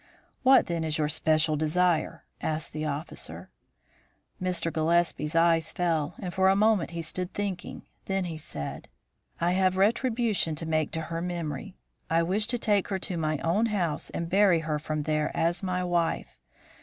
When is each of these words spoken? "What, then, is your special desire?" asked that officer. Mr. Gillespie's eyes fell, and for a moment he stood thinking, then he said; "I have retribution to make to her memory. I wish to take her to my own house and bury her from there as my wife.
"What, 0.41 0.65
then, 0.65 0.83
is 0.83 0.97
your 0.97 1.09
special 1.09 1.55
desire?" 1.55 2.23
asked 2.41 2.73
that 2.73 2.85
officer. 2.85 3.51
Mr. 4.41 4.73
Gillespie's 4.73 5.35
eyes 5.35 5.71
fell, 5.71 6.15
and 6.17 6.33
for 6.33 6.49
a 6.49 6.55
moment 6.55 6.89
he 6.89 7.03
stood 7.03 7.35
thinking, 7.35 7.83
then 8.05 8.23
he 8.25 8.35
said; 8.35 8.87
"I 9.39 9.51
have 9.51 9.77
retribution 9.77 10.55
to 10.55 10.65
make 10.65 10.89
to 10.93 11.01
her 11.01 11.21
memory. 11.21 11.77
I 12.09 12.23
wish 12.23 12.47
to 12.47 12.57
take 12.57 12.87
her 12.87 12.97
to 12.97 13.15
my 13.15 13.37
own 13.43 13.67
house 13.67 14.09
and 14.09 14.27
bury 14.27 14.61
her 14.61 14.79
from 14.79 15.03
there 15.03 15.29
as 15.37 15.61
my 15.61 15.83
wife. 15.83 16.35